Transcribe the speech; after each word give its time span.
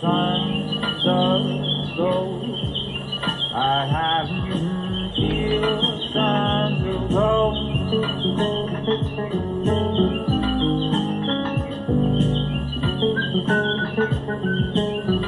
sons 0.00 1.06
of 1.06 1.42
go. 1.96 2.14
I 3.54 3.86
haven't 3.96 5.14
killed 5.14 6.12
sons 6.12 6.86
of 6.94 7.10
go. 7.10 7.52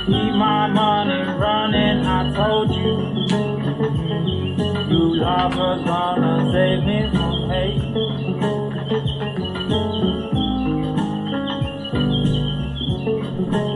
Keep 0.07 0.35
my 0.35 0.67
money 0.69 1.23
running, 1.39 2.07
I 2.07 2.33
told 2.35 2.71
you. 2.71 2.97
You 4.91 5.03
lovers 5.21 5.83
gonna 5.85 6.35
save 6.53 6.85
me 6.85 6.99
from 7.11 7.51
hate. 7.51 7.97
Hey. 13.47 13.76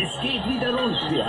Es 0.00 0.20
geht 0.20 0.46
wieder 0.48 0.72
rund 0.72 0.96
für 1.08 1.24